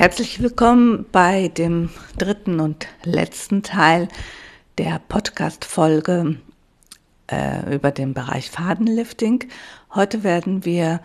[0.00, 4.08] Herzlich willkommen bei dem dritten und letzten Teil
[4.78, 6.38] der Podcast-Folge
[7.30, 9.44] äh, über den Bereich Fadenlifting.
[9.94, 11.02] Heute werden wir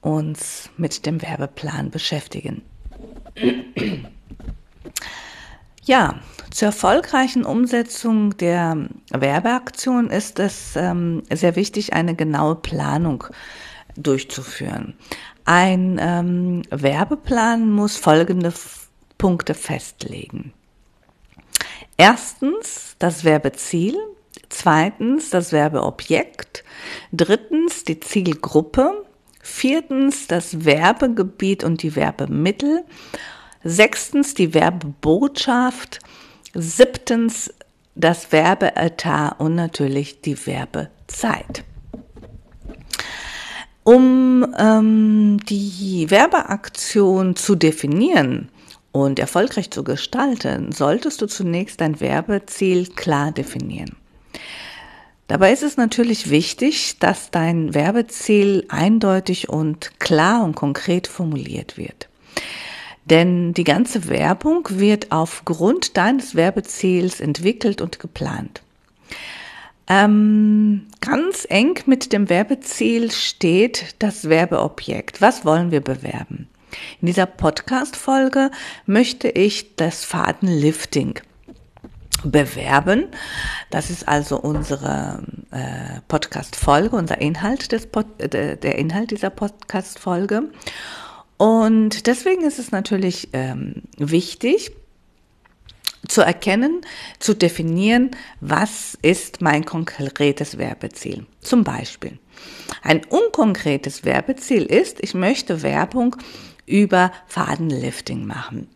[0.00, 2.62] uns mit dem Werbeplan beschäftigen.
[5.82, 6.20] Ja,
[6.52, 8.76] zur erfolgreichen Umsetzung der
[9.10, 13.24] Werbeaktion ist es ähm, sehr wichtig, eine genaue Planung
[13.96, 14.94] durchzuführen.
[15.48, 18.52] Ein ähm, Werbeplan muss folgende
[19.16, 20.52] Punkte festlegen.
[21.96, 23.96] Erstens das Werbeziel,
[24.50, 26.64] zweitens das Werbeobjekt,
[27.12, 29.06] drittens die Zielgruppe,
[29.40, 32.84] viertens das Werbegebiet und die Werbemittel,
[33.64, 36.00] sechstens die Werbebotschaft,
[36.52, 37.54] siebtens
[37.94, 41.64] das Werbeetat und natürlich die Werbezeit.
[43.88, 48.50] Um ähm, die Werbeaktion zu definieren
[48.92, 53.96] und erfolgreich zu gestalten, solltest du zunächst dein Werbeziel klar definieren.
[55.26, 62.10] Dabei ist es natürlich wichtig, dass dein Werbeziel eindeutig und klar und konkret formuliert wird.
[63.06, 68.60] Denn die ganze Werbung wird aufgrund deines Werbeziels entwickelt und geplant.
[69.88, 75.22] Ähm, ganz eng mit dem Werbeziel steht das Werbeobjekt.
[75.22, 76.48] Was wollen wir bewerben?
[77.00, 78.50] In dieser Podcast-Folge
[78.84, 81.20] möchte ich das Fadenlifting
[82.24, 83.06] bewerben.
[83.70, 90.50] Das ist also unsere äh, Podcast-Folge, unser Inhalt des Pod, äh, der Inhalt dieser Podcast-Folge.
[91.38, 94.72] Und deswegen ist es natürlich ähm, wichtig,
[96.08, 96.80] zu erkennen,
[97.18, 101.26] zu definieren, was ist mein konkretes Werbeziel.
[101.40, 102.18] Zum Beispiel,
[102.82, 106.16] ein unkonkretes Werbeziel ist, ich möchte Werbung
[106.66, 108.68] über Fadenlifting machen.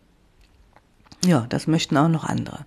[1.25, 2.65] Ja, das möchten auch noch andere.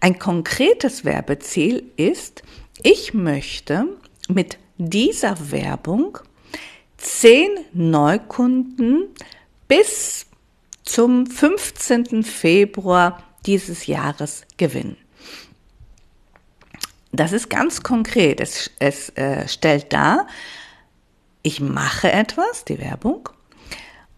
[0.00, 2.42] Ein konkretes Werbeziel ist,
[2.82, 3.86] ich möchte
[4.28, 6.18] mit dieser Werbung
[6.96, 9.08] zehn Neukunden
[9.68, 10.26] bis
[10.82, 12.24] zum 15.
[12.24, 14.96] Februar dieses Jahres gewinnen.
[17.12, 18.40] Das ist ganz konkret.
[18.40, 20.26] Es, es äh, stellt dar,
[21.42, 23.28] ich mache etwas, die Werbung,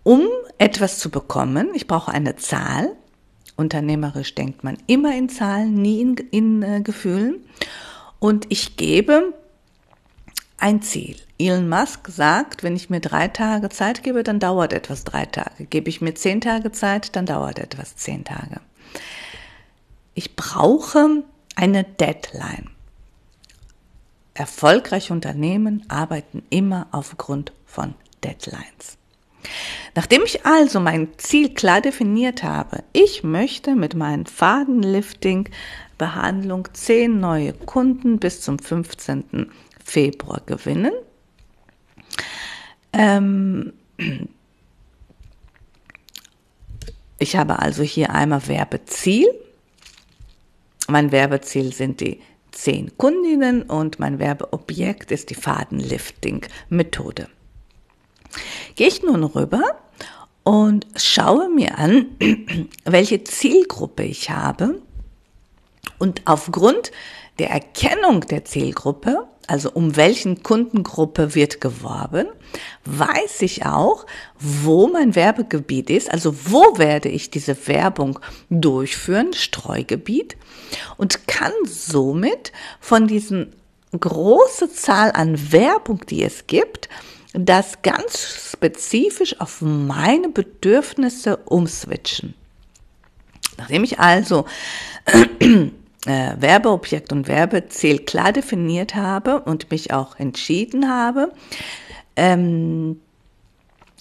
[0.02, 0.22] um
[0.58, 1.70] etwas zu bekommen.
[1.74, 2.94] Ich brauche eine Zahl.
[3.56, 7.44] Unternehmerisch denkt man immer in Zahlen, nie in, in äh, Gefühlen.
[8.18, 9.32] Und ich gebe
[10.58, 11.16] ein Ziel.
[11.38, 15.66] Elon Musk sagt, wenn ich mir drei Tage Zeit gebe, dann dauert etwas drei Tage.
[15.66, 18.60] Gebe ich mir zehn Tage Zeit, dann dauert etwas zehn Tage.
[20.14, 21.24] Ich brauche
[21.56, 22.70] eine Deadline.
[24.34, 28.98] Erfolgreiche Unternehmen arbeiten immer aufgrund von Deadlines.
[29.94, 35.48] Nachdem ich also mein Ziel klar definiert habe, ich möchte mit meinen Fadenlifting
[35.98, 39.50] Behandlung zehn neue Kunden bis zum 15.
[39.84, 40.92] Februar gewinnen.
[42.92, 43.72] Ähm,
[47.18, 49.28] ich habe also hier einmal Werbeziel.
[50.88, 57.28] Mein Werbeziel sind die zehn Kundinnen und mein Werbeobjekt ist die Fadenlifting-Methode.
[58.76, 59.62] Gehe ich nun rüber
[60.42, 62.06] und schaue mir an,
[62.84, 64.82] welche Zielgruppe ich habe
[65.98, 66.92] und aufgrund
[67.38, 72.26] der Erkennung der Zielgruppe also um welchen Kundengruppe wird geworben,
[72.84, 74.06] weiß ich auch,
[74.38, 78.18] wo mein Werbegebiet ist, also wo werde ich diese Werbung
[78.50, 80.36] durchführen, Streugebiet,
[80.96, 83.54] und kann somit von diesen
[83.98, 86.88] große Zahl an Werbung, die es gibt,
[87.32, 92.34] das ganz spezifisch auf meine Bedürfnisse umswitchen.
[93.56, 94.46] Nachdem ich also
[96.06, 101.32] äh, Werbeobjekt und Werbeziel klar definiert habe und mich auch entschieden habe,
[102.16, 103.00] ähm,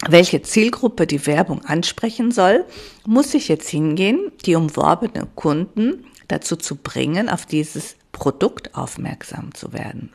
[0.08, 2.66] welche Zielgruppe die Werbung ansprechen soll,
[3.06, 9.72] muss ich jetzt hingehen, die umworbenen Kunden dazu zu bringen, auf dieses Produkt aufmerksam zu
[9.72, 10.12] werden.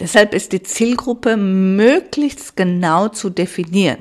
[0.00, 3.98] Deshalb ist die Zielgruppe möglichst genau zu definieren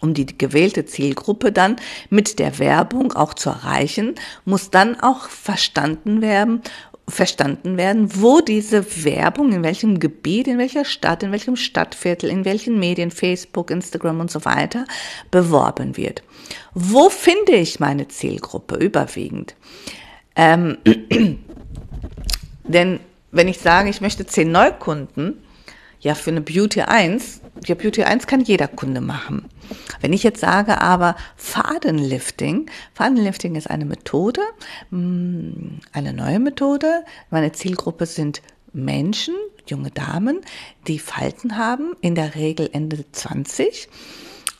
[0.00, 1.76] um die gewählte Zielgruppe dann
[2.10, 6.62] mit der Werbung auch zu erreichen, muss dann auch verstanden werden,
[7.08, 12.44] verstanden werden, wo diese Werbung, in welchem Gebiet, in welcher Stadt, in welchem Stadtviertel, in
[12.44, 14.84] welchen Medien, Facebook, Instagram und so weiter
[15.30, 16.22] beworben wird.
[16.74, 19.54] Wo finde ich meine Zielgruppe überwiegend?
[20.36, 20.78] Ähm,
[22.64, 23.00] denn
[23.30, 25.42] wenn ich sage, ich möchte zehn Neukunden,
[26.02, 29.48] ja für eine Beauty 1, ja Beauty 1 kann jeder Kunde machen.
[30.00, 34.42] Wenn ich jetzt sage aber Fadenlifting, Fadenlifting ist eine Methode,
[34.90, 37.04] mm, eine neue Methode.
[37.30, 39.34] Meine Zielgruppe sind Menschen,
[39.66, 40.40] junge Damen,
[40.88, 43.88] die Falten haben, in der Regel Ende 20.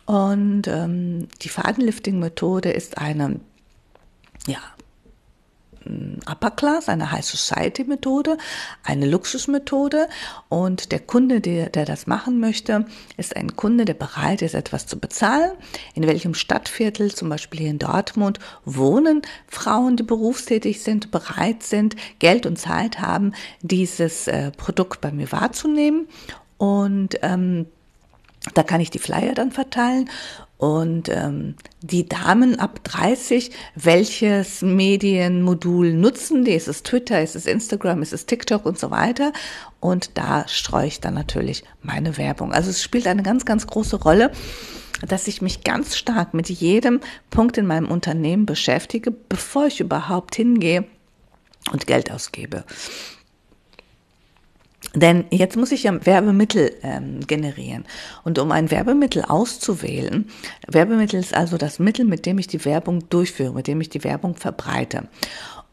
[0.07, 3.41] Und ähm, die Fadenlifting-Methode ist eine
[4.47, 4.59] ja,
[6.31, 8.39] Upper Class, eine High Society Methode,
[8.85, 10.09] eine Luxusmethode
[10.49, 12.87] und der Kunde, der, der das machen möchte,
[13.17, 15.53] ist ein Kunde, der bereit ist, etwas zu bezahlen.
[15.95, 21.97] In welchem Stadtviertel, zum Beispiel hier in Dortmund, wohnen Frauen, die berufstätig sind, bereit sind,
[22.19, 26.09] Geld und Zeit haben, dieses äh, Produkt bei mir wahrzunehmen
[26.59, 27.67] und ähm,
[28.55, 30.09] da kann ich die Flyer dann verteilen
[30.63, 36.53] und ähm, die Damen ab 30, welches Medienmodul nutzen die?
[36.53, 39.33] Ist es Twitter, ist es Instagram, ist es TikTok und so weiter?
[39.81, 42.53] Und da streue ich dann natürlich meine Werbung.
[42.53, 44.31] Also es spielt eine ganz, ganz große Rolle,
[45.09, 47.01] dass ich mich ganz stark mit jedem
[47.31, 50.85] Punkt in meinem Unternehmen beschäftige, bevor ich überhaupt hingehe
[51.73, 52.63] und Geld ausgebe.
[54.95, 57.85] Denn jetzt muss ich ja Werbemittel ähm, generieren.
[58.25, 60.29] Und um ein Werbemittel auszuwählen,
[60.69, 64.05] Werbemittel ist also das Mittel, mit dem ich die Werbung durchführe, mit dem ich die
[64.05, 65.09] Werbung verbreite.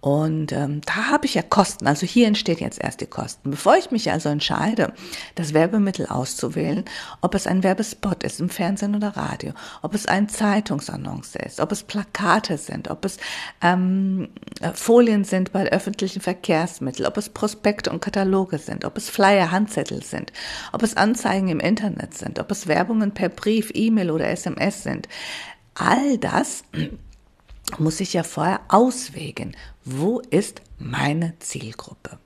[0.01, 1.86] Und ähm, da habe ich ja Kosten.
[1.86, 3.51] Also hier entstehen jetzt erst die Kosten.
[3.51, 4.94] Bevor ich mich also entscheide,
[5.36, 6.86] das Werbemittel auszuwählen,
[7.19, 9.51] ob es ein Werbespot ist im Fernsehen oder Radio,
[9.81, 13.18] ob es ein Zeitungsannonce ist, ob es Plakate sind, ob es
[13.62, 14.30] ähm,
[14.74, 20.02] Folien sind bei öffentlichen Verkehrsmitteln, ob es Prospekte und Kataloge sind, ob es Flyer, Handzettel
[20.04, 20.31] sind,
[20.72, 25.10] ob es Anzeigen im Internet sind, ob es Werbungen per Brief, E-Mail oder SMS sind.
[25.75, 26.63] All das
[27.77, 29.56] muss ich ja vorher auswägen,
[29.86, 32.18] wo ist meine Zielgruppe.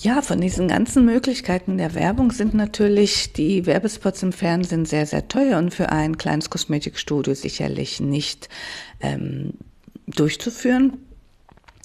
[0.00, 5.26] Ja, von diesen ganzen Möglichkeiten der Werbung sind natürlich die Werbespots im Fernsehen sehr, sehr
[5.26, 8.48] teuer und für ein kleines Kosmetikstudio sicherlich nicht
[9.00, 9.54] ähm,
[10.06, 11.07] durchzuführen.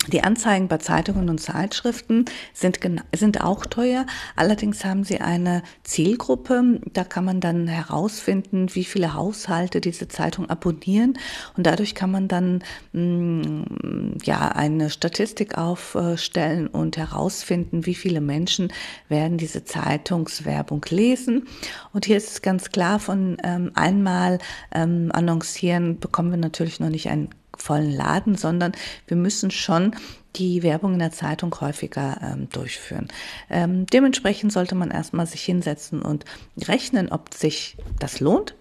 [0.07, 2.79] Die Anzeigen bei Zeitungen und Zeitschriften sind,
[3.15, 4.05] sind auch teuer.
[4.35, 6.81] Allerdings haben sie eine Zielgruppe.
[6.91, 11.17] Da kann man dann herausfinden, wie viele Haushalte diese Zeitung abonnieren.
[11.55, 18.19] Und dadurch kann man dann mh, mm, ja eine Statistik aufstellen und herausfinden, wie viele
[18.19, 18.73] Menschen
[19.07, 21.47] werden diese Zeitungswerbung lesen.
[21.93, 24.39] Und hier ist es ganz klar, von ähm, einmal
[24.73, 27.29] ähm, annoncieren bekommen wir natürlich noch nicht ein
[27.63, 28.73] vollen Laden, sondern
[29.07, 29.95] wir müssen schon
[30.35, 33.07] die Werbung in der Zeitung häufiger ähm, durchführen.
[33.49, 36.25] Ähm, dementsprechend sollte man erstmal sich hinsetzen und
[36.59, 38.55] rechnen, ob sich das lohnt.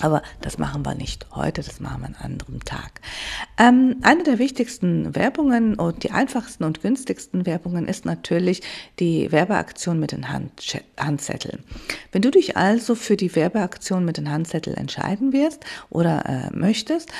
[0.00, 3.00] Aber das machen wir nicht heute, das machen wir an einem anderen Tag.
[3.58, 8.62] Ähm, eine der wichtigsten Werbungen und die einfachsten und günstigsten Werbungen ist natürlich
[8.98, 11.62] die Werbeaktion mit den Hand Handzetteln.
[12.10, 17.10] Wenn du dich also für die Werbeaktion mit den Handzetteln entscheiden wirst oder äh, möchtest,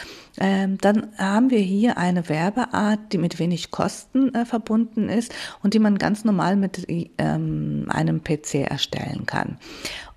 [0.41, 5.33] ähm, dann haben wir hier eine Werbeart, die mit wenig Kosten äh, verbunden ist
[5.63, 9.59] und die man ganz normal mit ähm, einem PC erstellen kann.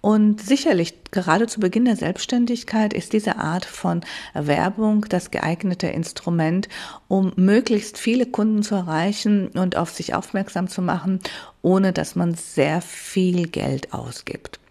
[0.08, 6.70] Und sicherlich, gerade zu Beginn der Selbstständigkeit ist diese Art von Werbung das geeignete Instrument,
[7.10, 11.20] um möglichst viele Kunden zu erreichen und auf sich aufmerksam zu machen,
[11.62, 14.62] ohne dass man sehr viel Geld ausgibt.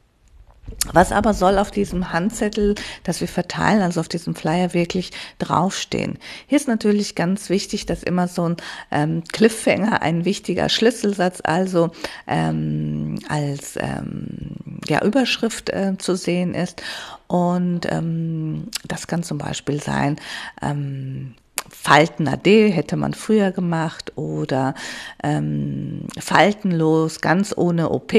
[0.92, 6.18] Was aber soll auf diesem Handzettel, das wir verteilen, also auf diesem Flyer wirklich draufstehen?
[6.46, 8.56] Hier ist natürlich ganz wichtig, dass immer so ein
[8.90, 11.90] ähm, Cliffhanger, ein wichtiger Schlüsselsatz, also
[12.26, 14.56] ähm, als ähm,
[14.88, 16.82] ja, Überschrift äh, zu sehen ist.
[17.26, 20.16] Und ähm, das kann zum Beispiel sein,
[20.62, 21.34] ähm,
[21.68, 24.74] Falten AD hätte man früher gemacht oder
[25.22, 28.12] ähm, faltenlos, ganz ohne OP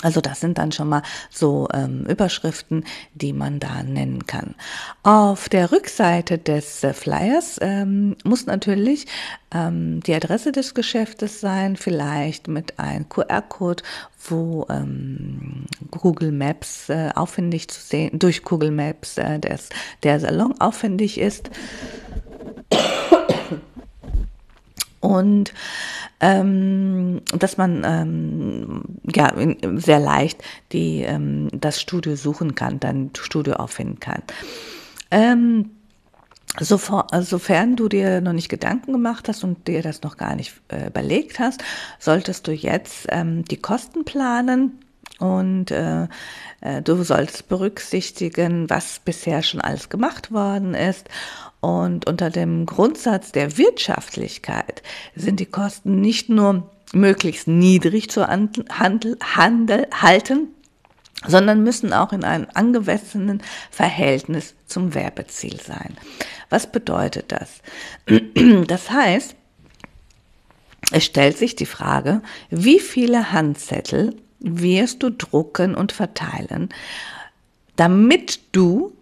[0.00, 2.84] also das sind dann schon mal so ähm, Überschriften,
[3.14, 4.54] die man da nennen kann.
[5.02, 9.06] Auf der Rückseite des äh, Flyers ähm, muss natürlich
[9.52, 13.82] ähm, die Adresse des Geschäftes sein, vielleicht mit einem QR-Code,
[14.28, 19.68] wo ähm, Google Maps äh, aufwendig zu sehen, durch Google Maps äh, des,
[20.02, 21.50] der Salon aufwendig ist.
[25.02, 25.52] Und
[26.20, 28.82] ähm, dass man ähm,
[29.14, 29.34] ja
[29.76, 34.22] sehr leicht die ähm, das Studio suchen kann, dann Studio auffinden kann.
[35.10, 35.70] Ähm,
[36.60, 40.88] Sofern du dir noch nicht Gedanken gemacht hast und dir das noch gar nicht äh,
[40.88, 41.64] überlegt hast,
[41.98, 44.78] solltest du jetzt ähm, die Kosten planen
[45.18, 46.08] und äh,
[46.60, 51.08] äh, du solltest berücksichtigen, was bisher schon alles gemacht worden ist
[51.62, 54.82] und unter dem Grundsatz der Wirtschaftlichkeit
[55.14, 60.48] sind die Kosten nicht nur möglichst niedrig zu handel, handel, halten,
[61.24, 65.96] sondern müssen auch in einem angemessenen Verhältnis zum Werbeziel sein.
[66.50, 67.60] Was bedeutet das?
[68.66, 69.36] Das heißt,
[70.90, 76.70] es stellt sich die Frage, wie viele Handzettel wirst du drucken und verteilen,
[77.76, 78.92] damit du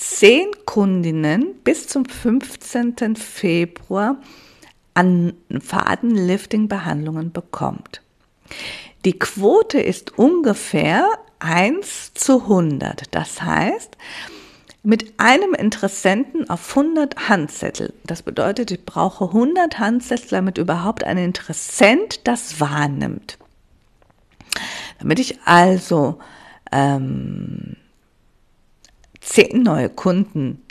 [0.00, 3.16] zehn Kundinnen bis zum 15.
[3.16, 4.16] Februar
[4.94, 8.00] an Fadenlifting-Behandlungen bekommt.
[9.04, 11.06] Die Quote ist ungefähr
[11.38, 13.14] 1 zu 100.
[13.14, 13.98] Das heißt,
[14.82, 17.92] mit einem Interessenten auf 100 Handzettel.
[18.04, 23.36] Das bedeutet, ich brauche 100 Handzettel, damit überhaupt ein Interessent das wahrnimmt.
[24.98, 26.18] Damit ich also
[26.72, 27.76] ähm,
[29.30, 30.62] zehn neue Kunden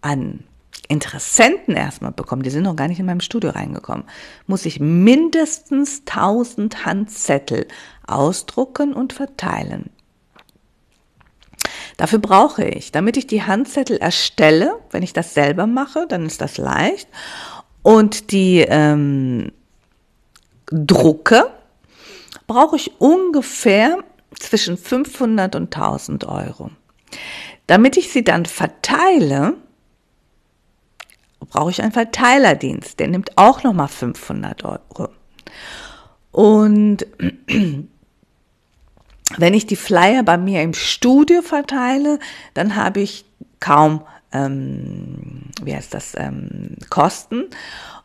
[0.00, 0.44] an
[0.88, 4.04] Interessenten erstmal bekomme, die sind noch gar nicht in meinem Studio reingekommen,
[4.46, 7.66] muss ich mindestens 1000 Handzettel
[8.06, 9.90] ausdrucken und verteilen.
[11.96, 16.40] Dafür brauche ich, damit ich die Handzettel erstelle, wenn ich das selber mache, dann ist
[16.40, 17.08] das leicht,
[17.82, 19.50] und die ähm,
[20.66, 21.50] drucke,
[22.46, 23.98] brauche ich ungefähr
[24.38, 26.70] zwischen 500 und 1000 Euro.
[27.66, 29.54] Damit ich sie dann verteile,
[31.50, 35.08] brauche ich einen Verteilerdienst, der nimmt auch nochmal 500 Euro.
[36.32, 37.06] Und
[39.36, 42.18] wenn ich die Flyer bei mir im Studio verteile,
[42.54, 43.24] dann habe ich
[43.60, 47.44] kaum, ähm, wie heißt das, ähm, Kosten.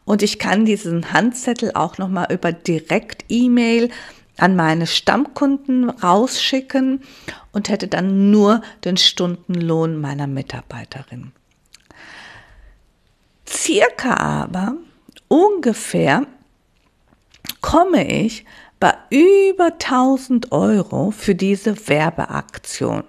[0.06, 3.90] Und ich kann diesen Handzettel auch nochmal über Direkt-E-Mail
[4.38, 7.02] an meine Stammkunden rausschicken
[7.52, 11.32] und hätte dann nur den Stundenlohn meiner Mitarbeiterin.
[13.48, 14.76] Circa aber
[15.28, 16.26] ungefähr
[17.62, 18.46] komme ich
[18.80, 23.04] bei über 1000 Euro für diese Werbeaktion.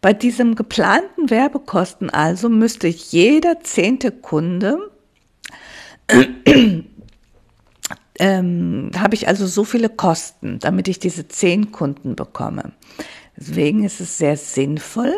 [0.00, 4.90] Bei diesem geplanten Werbekosten also müsste jeder zehnte Kunde
[8.18, 12.72] ähm, habe ich also so viele Kosten, damit ich diese zehn Kunden bekomme.
[13.36, 15.12] Deswegen ist es sehr sinnvoll,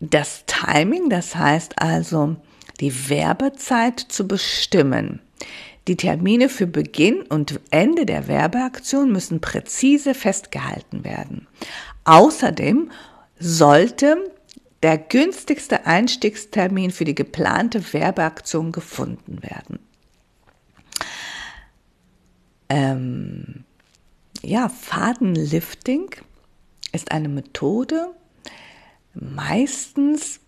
[0.00, 2.36] das Timing, das heißt also
[2.80, 5.20] die Werbezeit zu bestimmen.
[5.88, 11.48] Die Termine für Beginn und Ende der Werbeaktion müssen präzise festgehalten werden.
[12.04, 12.90] Außerdem
[13.38, 14.16] sollte
[14.82, 19.80] der günstigste Einstiegstermin für die geplante Werbeaktion gefunden werden.
[22.68, 23.64] Ähm,
[24.42, 26.10] ja, Fadenlifting
[26.92, 28.10] ist eine Methode,
[29.14, 30.40] meistens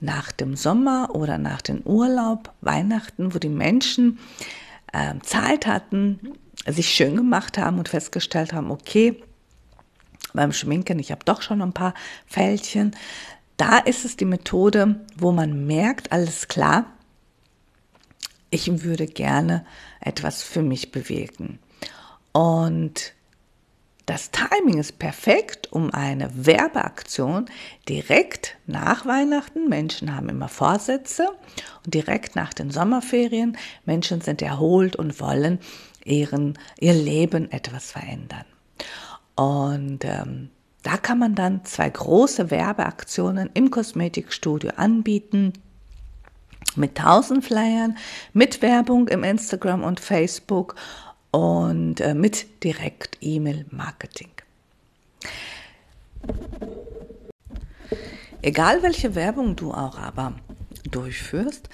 [0.00, 4.18] nach dem Sommer oder nach dem Urlaub, Weihnachten, wo die Menschen
[4.92, 6.34] äh, Zeit hatten,
[6.66, 9.22] sich schön gemacht haben und festgestellt haben, okay,
[10.34, 11.94] beim Schminken, ich habe doch schon ein paar
[12.26, 12.94] Fältchen.
[13.56, 16.86] Da ist es die Methode, wo man merkt, alles klar,
[18.50, 19.64] ich würde gerne
[20.00, 21.58] etwas für mich bewegen.
[22.32, 23.14] Und
[24.06, 27.44] das Timing ist perfekt, um eine Werbeaktion
[27.90, 31.28] direkt nach Weihnachten, Menschen haben immer Vorsätze,
[31.84, 35.58] und direkt nach den Sommerferien, Menschen sind erholt und wollen
[36.04, 38.46] ihren, ihr Leben etwas verändern.
[39.36, 40.48] Und ähm,
[40.82, 45.52] da kann man dann zwei große Werbeaktionen im Kosmetikstudio anbieten
[46.76, 47.96] mit 1000 Flyern,
[48.32, 50.74] mit Werbung im Instagram und Facebook
[51.30, 54.30] und äh, mit Direkt-E-Mail-Marketing.
[58.42, 60.34] Egal welche Werbung du auch aber
[60.90, 61.68] durchführst,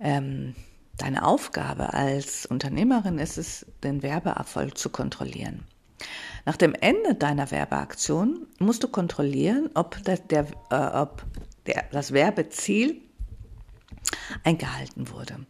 [0.00, 0.54] ähm,
[0.98, 5.64] deine Aufgabe als Unternehmerin ist es, den Werbeerfolg zu kontrollieren.
[6.46, 11.24] Nach dem Ende deiner Werbeaktion musst du kontrollieren, ob, der, der, äh, ob
[11.66, 13.00] der, das Werbeziel
[14.44, 15.46] eingehalten wurde.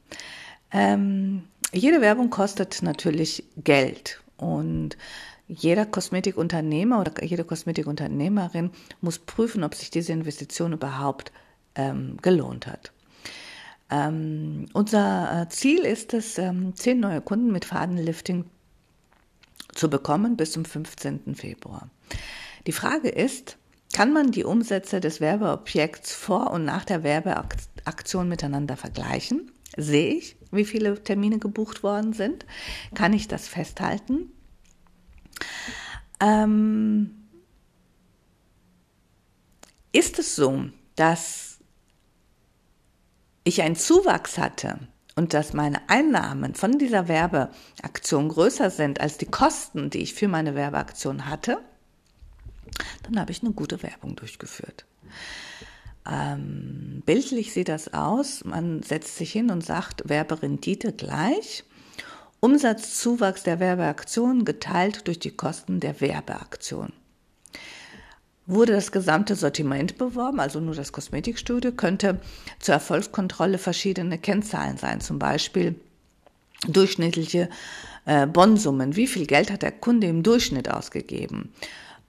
[0.72, 4.96] Ähm, jede Werbung kostet natürlich Geld und
[5.48, 8.70] jeder Kosmetikunternehmer oder jede Kosmetikunternehmerin
[9.00, 11.32] muss prüfen, ob sich diese Investition überhaupt
[11.74, 12.92] ähm, gelohnt hat.
[13.90, 18.44] Ähm, unser äh, Ziel ist es, ähm, zehn neue Kunden mit Fadenlifting
[19.74, 21.34] zu bekommen bis zum 15.
[21.34, 21.88] Februar.
[22.66, 23.56] Die Frage ist,
[23.92, 27.69] kann man die Umsätze des Werbeobjekts vor und nach der Werbeaktion
[28.28, 29.50] miteinander vergleichen?
[29.76, 32.44] Sehe ich, wie viele Termine gebucht worden sind?
[32.94, 34.32] Kann ich das festhalten?
[36.20, 37.28] Ähm,
[39.92, 40.64] ist es so,
[40.96, 41.58] dass
[43.44, 44.78] ich einen Zuwachs hatte
[45.16, 50.28] und dass meine Einnahmen von dieser Werbeaktion größer sind als die Kosten, die ich für
[50.28, 51.58] meine Werbeaktion hatte,
[53.02, 54.84] dann habe ich eine gute Werbung durchgeführt.
[56.10, 61.64] Ähm, bildlich sieht das aus, man setzt sich hin und sagt Werberendite gleich
[62.40, 66.92] Umsatzzuwachs der Werbeaktion geteilt durch die Kosten der Werbeaktion.
[68.46, 72.18] Wurde das gesamte Sortiment beworben, also nur das Kosmetikstudio, könnte
[72.58, 75.76] zur Erfolgskontrolle verschiedene Kennzahlen sein, zum Beispiel
[76.66, 77.50] durchschnittliche
[78.06, 78.96] äh, Bonsummen.
[78.96, 81.52] Wie viel Geld hat der Kunde im Durchschnitt ausgegeben?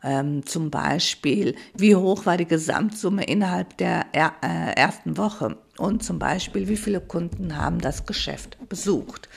[0.03, 5.57] Ähm, zum Beispiel, wie hoch war die Gesamtsumme innerhalb der er, äh, ersten Woche?
[5.77, 9.29] Und zum Beispiel, wie viele Kunden haben das Geschäft besucht?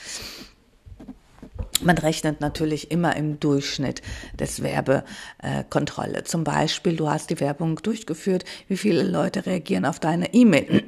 [1.83, 4.01] Man rechnet natürlich immer im Durchschnitt
[4.39, 6.25] des Werbekontrolle.
[6.25, 10.85] Zum Beispiel, du hast die Werbung durchgeführt, wie viele Leute reagieren auf deine E-Mail.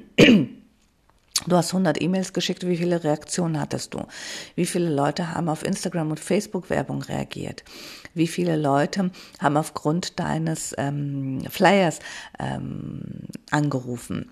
[1.47, 4.07] Du hast 100 E-Mails geschickt, wie viele Reaktionen hattest du?
[4.55, 7.63] Wie viele Leute haben auf Instagram und Facebook Werbung reagiert?
[8.15, 12.01] Wie viele Leute haben aufgrund deines ähm, Flyers
[12.39, 14.31] ähm, angerufen?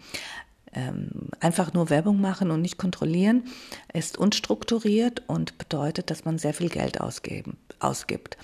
[0.75, 3.45] ähm, einfach nur Werbung machen und nicht kontrollieren,
[3.93, 8.37] ist unstrukturiert und bedeutet, dass man sehr viel Geld ausgeben, ausgibt.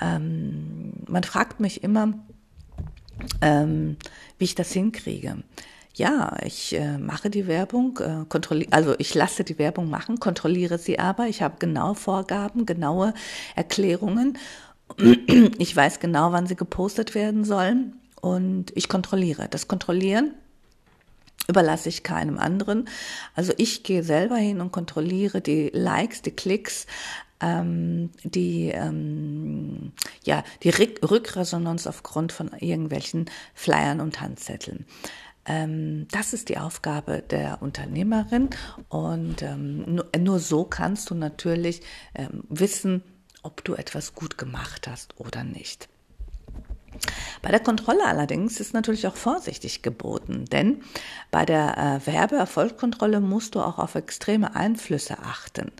[0.00, 2.12] Ähm, man fragt mich immer,
[3.40, 3.96] ähm,
[4.38, 5.42] wie ich das hinkriege.
[5.94, 10.78] Ja, ich äh, mache die Werbung, äh, kontrolliere, also ich lasse die Werbung machen, kontrolliere
[10.78, 11.26] sie aber.
[11.26, 13.14] Ich habe genaue Vorgaben, genaue
[13.54, 14.38] Erklärungen.
[15.58, 19.48] Ich weiß genau, wann sie gepostet werden sollen und ich kontrolliere.
[19.48, 20.34] Das Kontrollieren
[21.48, 22.88] überlasse ich keinem anderen.
[23.34, 26.86] Also ich gehe selber hin und kontrolliere die Likes, die Klicks,
[27.40, 29.92] ähm, die, ähm,
[30.24, 34.86] ja, die Rückresonanz aufgrund von irgendwelchen Flyern und Handzetteln.
[35.44, 38.50] Ähm, das ist die Aufgabe der Unternehmerin
[38.88, 41.82] und ähm, nur, nur, so kannst du natürlich
[42.14, 43.02] ähm, wissen,
[43.42, 45.88] ob du etwas gut gemacht hast oder nicht.
[47.40, 50.82] Bei der Kontrolle allerdings ist natürlich auch vorsichtig geboten, denn
[51.30, 55.72] bei der äh, Werbeerfolgskontrolle musst du auch auf extreme Einflüsse achten.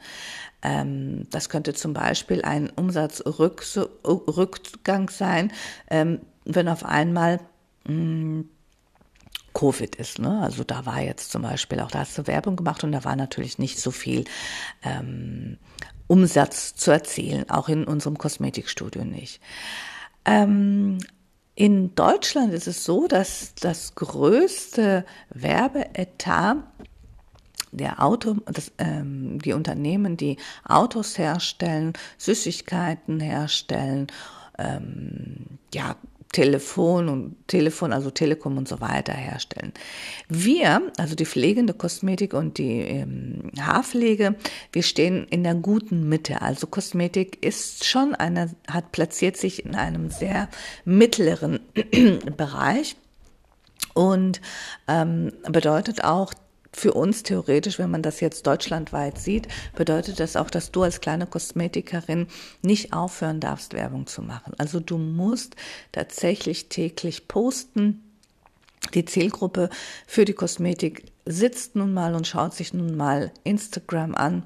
[0.63, 5.53] Ähm, das könnte zum Beispiel ein Umsatzrückgang sein,
[5.91, 7.39] ähm, wenn auf einmal
[7.85, 8.49] mh, hm,
[9.55, 10.19] Covid ist.
[10.19, 10.41] Ne?
[10.43, 13.17] Also da war jetzt zum Beispiel auch, da hast du Werbung gemacht und da war
[13.17, 14.25] natürlich nicht so viel
[14.83, 15.59] ähm,
[16.07, 19.41] Umsatz zu erzielen, auch in unserem Kosmetikstudio nicht.
[20.25, 20.99] Ähm,
[21.55, 26.59] in Deutschland ist es so, dass das größte Werbeetat
[27.73, 34.07] der Auto, das, ähm, die Unternehmen, die Autos herstellen, Süßigkeiten herstellen,
[34.59, 35.97] ähm, ja,
[36.33, 39.73] Telefon und Telefon, also Telekom und so weiter herstellen.
[40.29, 44.35] Wir, also die pflegende Kosmetik und die ähm, Haarpflege,
[44.73, 46.41] wir stehen in der guten Mitte.
[46.41, 50.49] Also Kosmetik ist schon eine, hat platziert sich in einem sehr
[50.85, 51.61] mittleren
[52.37, 52.97] Bereich
[53.95, 54.41] und
[54.89, 56.33] ähm, bedeutet auch,
[56.73, 61.01] für uns theoretisch, wenn man das jetzt deutschlandweit sieht, bedeutet das auch, dass du als
[61.01, 62.27] kleine Kosmetikerin
[62.63, 64.55] nicht aufhören darfst, Werbung zu machen.
[64.59, 65.55] Also du musst
[65.93, 68.03] tatsächlich täglich posten.
[68.95, 69.71] Die Zielgruppe
[70.07, 74.43] für die Kosmetik sitzt nun mal und schaut sich nun mal Instagram an.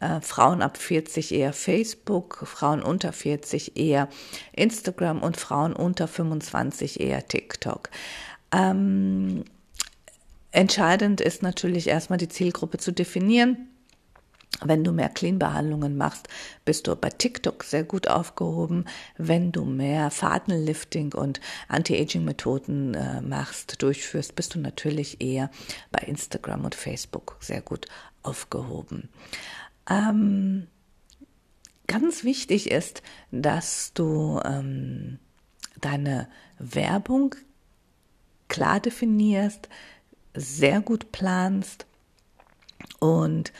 [0.00, 4.08] Äh, Frauen ab 40 eher Facebook, Frauen unter 40 eher
[4.52, 7.88] Instagram und Frauen unter 25 eher TikTok.
[8.52, 9.44] Ähm,
[10.52, 13.68] Entscheidend ist natürlich erstmal die Zielgruppe zu definieren.
[14.62, 16.28] Wenn du mehr Clean-Behandlungen machst,
[16.64, 18.84] bist du bei TikTok sehr gut aufgehoben.
[19.16, 25.50] Wenn du mehr Fadenlifting und Anti-Aging-Methoden äh, machst, durchführst, bist du natürlich eher
[25.92, 27.86] bei Instagram und Facebook sehr gut
[28.22, 29.08] aufgehoben.
[29.88, 30.66] Ähm,
[31.86, 35.20] ganz wichtig ist, dass du ähm,
[35.80, 37.34] deine Werbung
[38.48, 39.68] klar definierst,
[40.34, 41.86] sehr gut planst
[42.98, 43.52] und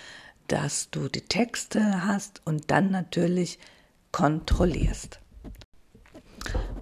[0.49, 3.59] dass du die Texte hast und dann natürlich
[4.13, 5.21] kontrollierst.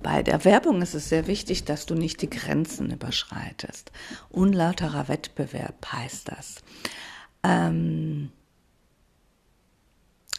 [0.02, 3.90] Bei der Werbung ist es sehr wichtig, dass du nicht die Grenzen überschreitest.
[4.30, 6.56] Unlauterer Wettbewerb heißt das.
[7.42, 8.30] Ähm,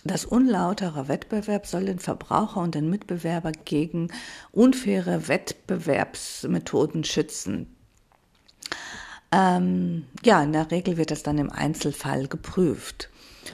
[0.04, 4.08] das unlautere Wettbewerb soll den Verbraucher und den Mitbewerber gegen
[4.52, 7.76] unfaire Wettbewerbsmethoden schützen.
[9.32, 13.10] Ähm, ja, in der Regel wird das dann im Einzelfall geprüft.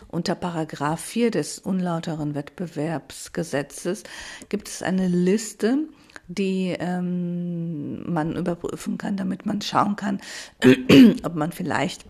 [0.08, 4.04] Unter Paragraph 4 des unlauteren Wettbewerbsgesetzes
[4.50, 5.80] gibt es eine Liste,
[6.28, 10.22] die ähm, man überprüfen kann, damit man schauen kann,
[11.24, 12.06] ob man vielleicht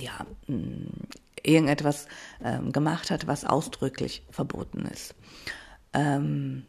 [0.00, 0.26] ja,
[1.42, 2.06] irgendetwas
[2.42, 5.14] ähm, gemacht hat, was ausdrücklich verboten ist.
[5.92, 6.64] Ähm,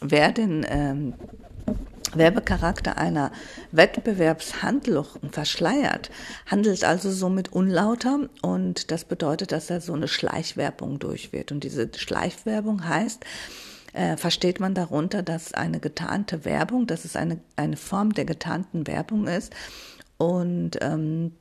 [0.00, 1.14] wer den ähm,
[2.14, 3.32] Werbecharakter einer
[3.70, 6.10] Wettbewerbshandlung verschleiert,
[6.46, 11.52] handelt also somit unlauter und das bedeutet, dass er so eine Schleichwerbung durchführt.
[11.52, 13.24] Und diese Schleichwerbung heißt,
[13.94, 18.86] äh, versteht man darunter, dass eine getarnte Werbung, dass es eine, eine Form der getarnten
[18.86, 19.54] Werbung ist
[20.18, 21.32] und ähm,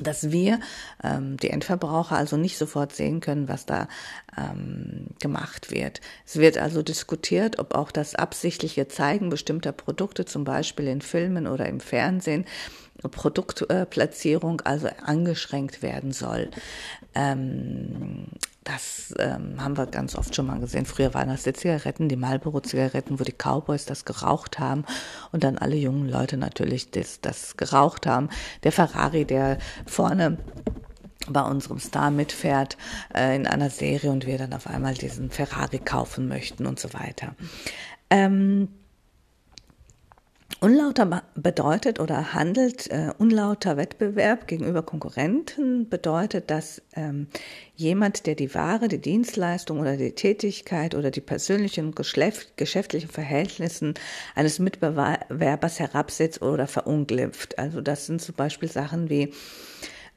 [0.00, 0.60] dass wir,
[1.02, 3.88] ähm, die Endverbraucher, also nicht sofort sehen können, was da
[4.36, 6.00] ähm, gemacht wird.
[6.26, 11.46] Es wird also diskutiert, ob auch das absichtliche Zeigen bestimmter Produkte, zum Beispiel in Filmen
[11.46, 12.44] oder im Fernsehen,
[13.02, 16.50] Produktplatzierung also angeschränkt werden soll.
[17.14, 18.26] Ähm,
[18.64, 20.86] das ähm, haben wir ganz oft schon mal gesehen.
[20.86, 24.84] Früher waren das die Zigaretten, die Marlboro-Zigaretten, wo die Cowboys das geraucht haben
[25.32, 28.30] und dann alle jungen Leute natürlich das, das geraucht haben.
[28.62, 30.38] Der Ferrari, der vorne
[31.28, 32.76] bei unserem Star mitfährt
[33.14, 36.92] äh, in einer Serie und wir dann auf einmal diesen Ferrari kaufen möchten und so
[36.94, 37.34] weiter.
[38.10, 38.68] Ähm,
[40.64, 47.26] Unlauter bedeutet oder handelt äh, unlauter Wettbewerb gegenüber Konkurrenten bedeutet, dass ähm,
[47.76, 53.92] jemand, der die Ware, die Dienstleistung oder die Tätigkeit oder die persönlichen geschäftlichen Verhältnissen
[54.34, 57.58] eines Mitbewerbers herabsetzt oder verunglimpft.
[57.58, 59.34] Also das sind zum Beispiel Sachen wie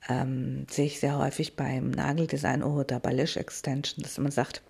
[0.08, 4.62] ähm, sehe ich sehr häufig beim Nageldesign oder bei Lash Extension, dass man sagt,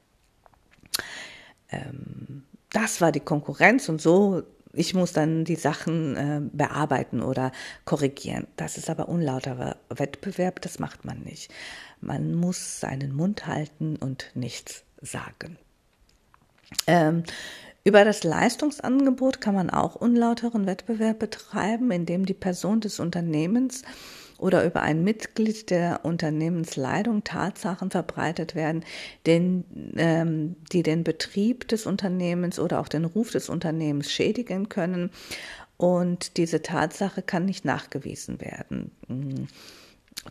[1.70, 4.42] ähm, das war die Konkurrenz und so
[4.78, 7.52] ich muss dann die Sachen äh, bearbeiten oder
[7.86, 8.48] korrigieren.
[8.56, 11.52] Das ist aber unlauterer Wettbewerb, das macht man nicht.
[12.00, 15.58] Man muss seinen Mund halten und nichts sagen.
[16.86, 17.24] Ähm,
[17.84, 23.84] über das Leistungsangebot kann man auch unlauteren Wettbewerb betreiben, indem die Person des Unternehmens
[24.38, 28.84] oder über ein Mitglied der Unternehmensleitung Tatsachen verbreitet werden,
[29.26, 29.64] den,
[29.98, 35.12] ähm, die den Betrieb des Unternehmens oder auch den Ruf des Unternehmens schädigen können.
[35.78, 38.92] Und diese Tatsache kann nicht nachgewiesen werden.
[39.08, 39.48] Hm.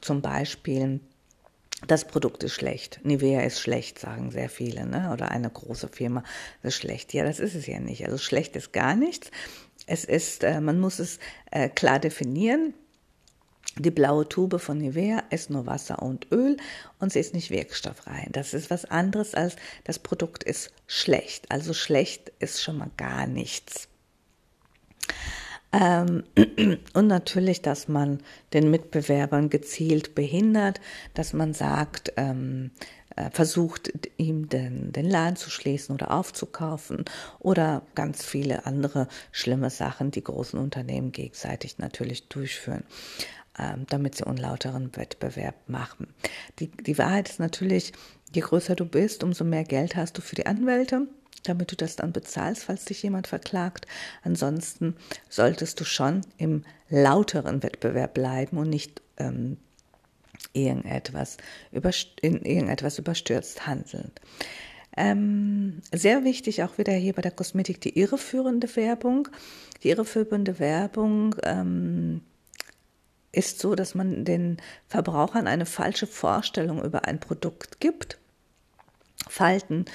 [0.01, 1.01] Zum Beispiel,
[1.87, 3.01] das Produkt ist schlecht.
[3.05, 5.11] Nivea ist schlecht, sagen sehr viele, ne?
[5.13, 6.25] Oder eine große Firma
[6.63, 7.13] ist schlecht.
[7.13, 8.05] Ja, das ist es ja nicht.
[8.05, 9.31] Also schlecht ist gar nichts.
[9.87, 11.19] Es ist, äh, man muss es
[11.51, 12.75] äh, klar definieren.
[13.79, 16.57] Die blaue Tube von Nivea ist nur Wasser und Öl
[16.99, 18.29] und sie ist nicht wirkstoffrein.
[18.33, 21.51] Das ist was anderes als das Produkt ist schlecht.
[21.51, 23.89] Also schlecht ist schon mal gar nichts.
[25.73, 26.25] Ähm,
[26.95, 28.21] und natürlich, dass man
[28.55, 30.81] den Mitbewerbern gezielt behindert,
[31.13, 32.71] dass man sagt, ähm,
[33.17, 37.05] äh, versucht, ihm den, den Laden zu schließen oder aufzukaufen
[37.39, 42.85] oder ganz viele andere schlimme Sachen, die großen Unternehmen gegenseitig natürlich durchführen.
[43.59, 46.09] Ähm, damit sie unlauteren Wettbewerb machen.
[46.59, 47.93] Die, die Wahrheit ist natürlich,
[48.35, 51.09] je größer du bist, umso mehr Geld hast du für die Anwälte
[51.49, 53.87] damit du das dann bezahlst, falls dich jemand verklagt.
[54.25, 54.97] Ansonsten
[55.29, 59.57] solltest du schon im lauteren Wettbewerb bleiben und nicht ähm,
[60.53, 61.37] irgendetwas,
[61.71, 64.11] in irgendetwas überstürzt handeln.
[64.97, 69.29] Ähm, sehr wichtig auch wieder hier bei der Kosmetik die irreführende Werbung.
[69.83, 72.23] Die irreführende Werbung ähm,
[73.37, 74.57] ist so, dass man den
[74.89, 78.19] Verbrauchern eine falsche Vorstellung über ein Produkt gibt.
[79.29, 79.87] Falten,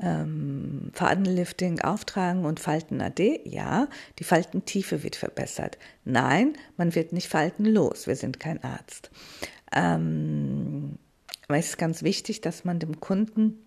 [0.00, 5.76] ähm, Fadenlifting auftragen und Falten AD, ja, die Faltentiefe wird verbessert.
[6.04, 9.10] Nein, man wird nicht faltenlos, wir sind kein Arzt.
[9.72, 10.98] Ähm,
[11.48, 13.58] es ist ganz wichtig, dass man dem Kunden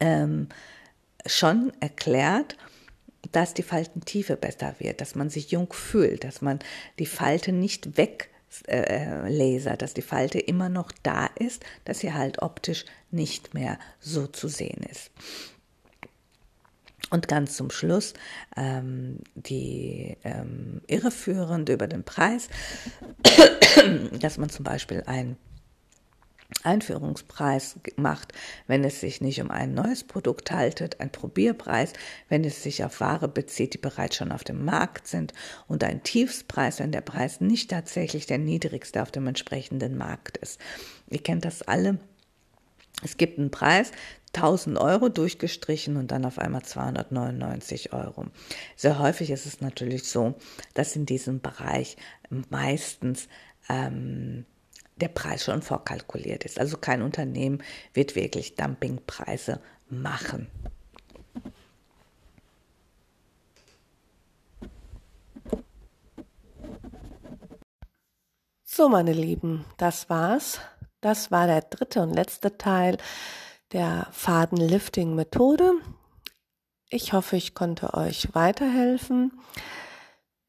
[0.00, 0.48] ähm,
[1.26, 2.56] schon erklärt,
[3.32, 6.58] dass die Faltentiefe besser wird, dass man sich jung fühlt, dass man
[6.98, 8.30] die Falte nicht weg
[8.66, 14.26] äh, dass die Falte immer noch da ist, dass sie halt optisch nicht mehr so
[14.26, 15.10] zu sehen ist.
[17.10, 18.14] Und ganz zum Schluss
[18.56, 22.48] ähm, die ähm, irreführend über den Preis,
[24.20, 25.36] dass man zum Beispiel ein
[26.62, 28.32] Einführungspreis macht,
[28.66, 31.92] wenn es sich nicht um ein neues Produkt haltet, ein Probierpreis,
[32.28, 35.32] wenn es sich auf Ware bezieht, die bereits schon auf dem Markt sind
[35.66, 40.60] und ein Tiefspreis, wenn der Preis nicht tatsächlich der niedrigste auf dem entsprechenden Markt ist.
[41.10, 41.98] Ihr kennt das alle.
[43.02, 43.92] Es gibt einen Preis,
[44.34, 48.26] 1000 Euro durchgestrichen und dann auf einmal 299 Euro.
[48.74, 50.34] Sehr häufig ist es natürlich so,
[50.74, 51.96] dass in diesem Bereich
[52.50, 53.28] meistens
[53.68, 54.46] ähm,
[54.96, 56.58] der Preis schon vorkalkuliert ist.
[56.58, 60.48] Also kein Unternehmen wird wirklich Dumpingpreise machen.
[68.64, 70.60] So, meine Lieben, das war's.
[71.00, 72.98] Das war der dritte und letzte Teil
[73.72, 75.72] der Fadenlifting-Methode.
[76.88, 79.32] Ich hoffe, ich konnte euch weiterhelfen.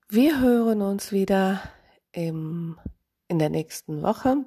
[0.09, 1.61] Wir hören uns wieder
[2.11, 2.77] im,
[3.27, 4.45] in der nächsten Woche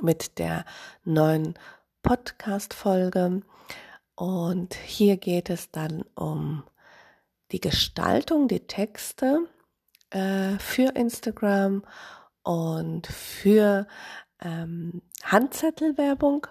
[0.00, 0.64] mit der
[1.04, 1.58] neuen
[2.02, 3.42] Podcast-Folge.
[4.14, 6.64] Und hier geht es dann um
[7.52, 9.48] die Gestaltung, die Texte
[10.10, 11.84] äh, für Instagram
[12.42, 13.86] und für
[14.40, 16.46] ähm, Handzettelwerbung.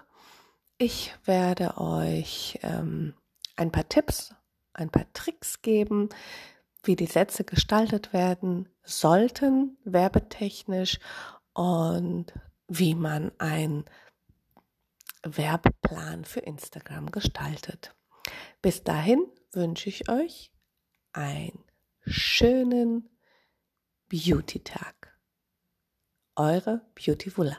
[0.78, 3.14] Ich werde euch ähm,
[3.56, 4.34] ein paar Tipps,
[4.72, 6.08] ein paar Tricks geben,
[6.82, 10.98] wie die Sätze gestaltet werden sollten, werbetechnisch
[11.52, 12.32] und
[12.68, 13.84] wie man ein
[15.22, 17.94] Werbeplan für Instagram gestaltet.
[18.62, 20.52] Bis dahin wünsche ich euch
[21.12, 21.64] einen
[22.06, 23.08] schönen
[24.08, 25.18] Beauty-Tag.
[26.36, 27.56] Eure Beautifula.